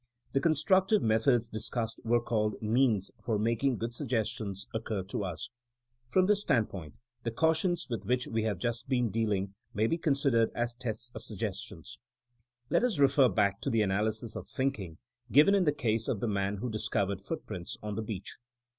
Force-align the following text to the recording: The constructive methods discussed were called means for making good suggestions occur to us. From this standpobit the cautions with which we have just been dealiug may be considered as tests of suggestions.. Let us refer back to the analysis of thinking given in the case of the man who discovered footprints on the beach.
The 0.33 0.41
constructive 0.41 1.03
methods 1.03 1.47
discussed 1.47 1.99
were 2.03 2.19
called 2.23 2.59
means 2.59 3.11
for 3.21 3.37
making 3.37 3.77
good 3.77 3.93
suggestions 3.93 4.65
occur 4.73 5.03
to 5.03 5.23
us. 5.23 5.49
From 6.09 6.25
this 6.25 6.43
standpobit 6.43 6.93
the 7.21 7.29
cautions 7.29 7.85
with 7.87 8.03
which 8.03 8.25
we 8.25 8.41
have 8.41 8.57
just 8.57 8.89
been 8.89 9.11
dealiug 9.11 9.51
may 9.75 9.85
be 9.85 9.99
considered 9.99 10.49
as 10.55 10.73
tests 10.73 11.11
of 11.13 11.21
suggestions.. 11.21 11.99
Let 12.71 12.83
us 12.83 12.97
refer 12.97 13.29
back 13.29 13.61
to 13.61 13.69
the 13.69 13.83
analysis 13.83 14.35
of 14.35 14.49
thinking 14.49 14.97
given 15.31 15.53
in 15.53 15.65
the 15.65 15.71
case 15.71 16.07
of 16.07 16.19
the 16.19 16.27
man 16.27 16.57
who 16.57 16.71
discovered 16.71 17.21
footprints 17.21 17.77
on 17.83 17.93
the 17.93 18.01
beach. 18.01 18.37